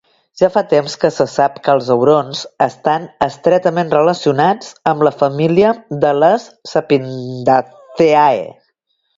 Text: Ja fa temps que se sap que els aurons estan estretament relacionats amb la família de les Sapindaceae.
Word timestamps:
Ja 0.41 0.47
fa 0.53 0.61
temps 0.69 0.93
que 1.01 1.09
se 1.17 1.25
sap 1.33 1.57
que 1.67 1.73
els 1.77 1.89
aurons 1.95 2.41
estan 2.67 3.05
estretament 3.27 3.93
relacionats 3.97 4.73
amb 4.93 5.07
la 5.09 5.15
família 5.21 5.75
de 6.07 6.15
les 6.25 6.49
Sapindaceae. 6.73 8.45